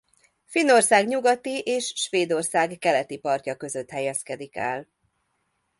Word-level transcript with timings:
Finnország 0.45 1.07
nyugati 1.07 1.59
és 1.59 1.93
Svédország 1.95 2.77
keleti 2.79 3.17
partja 3.17 3.55
között 3.55 3.89
helyezkedik 3.89 4.55
el. 4.55 4.87